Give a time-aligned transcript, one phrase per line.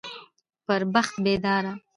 [0.65, 1.73] پر بخت بيداره